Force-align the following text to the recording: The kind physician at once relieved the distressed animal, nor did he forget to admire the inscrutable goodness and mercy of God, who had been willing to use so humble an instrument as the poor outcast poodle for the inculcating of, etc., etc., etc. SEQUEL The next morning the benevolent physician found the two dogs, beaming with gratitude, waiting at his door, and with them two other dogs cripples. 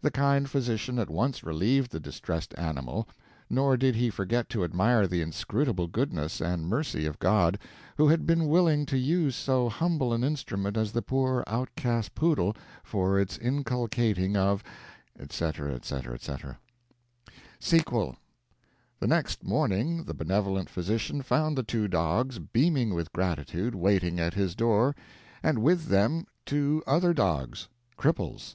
The 0.00 0.12
kind 0.12 0.48
physician 0.48 0.96
at 1.00 1.10
once 1.10 1.42
relieved 1.42 1.90
the 1.90 1.98
distressed 1.98 2.54
animal, 2.56 3.08
nor 3.50 3.76
did 3.76 3.96
he 3.96 4.10
forget 4.10 4.48
to 4.50 4.62
admire 4.62 5.08
the 5.08 5.20
inscrutable 5.20 5.88
goodness 5.88 6.40
and 6.40 6.68
mercy 6.68 7.04
of 7.04 7.18
God, 7.18 7.58
who 7.96 8.06
had 8.06 8.26
been 8.26 8.46
willing 8.46 8.86
to 8.86 8.96
use 8.96 9.34
so 9.34 9.68
humble 9.68 10.12
an 10.14 10.22
instrument 10.22 10.76
as 10.76 10.92
the 10.92 11.02
poor 11.02 11.42
outcast 11.48 12.14
poodle 12.14 12.54
for 12.84 13.18
the 13.24 13.38
inculcating 13.42 14.36
of, 14.36 14.62
etc., 15.18 15.74
etc., 15.74 16.14
etc. 16.14 16.60
SEQUEL 17.58 18.14
The 19.00 19.08
next 19.08 19.42
morning 19.42 20.04
the 20.04 20.14
benevolent 20.14 20.70
physician 20.70 21.22
found 21.22 21.58
the 21.58 21.64
two 21.64 21.88
dogs, 21.88 22.38
beaming 22.38 22.94
with 22.94 23.12
gratitude, 23.12 23.74
waiting 23.74 24.20
at 24.20 24.34
his 24.34 24.54
door, 24.54 24.94
and 25.42 25.58
with 25.58 25.86
them 25.86 26.24
two 26.44 26.84
other 26.86 27.12
dogs 27.12 27.66
cripples. 27.98 28.54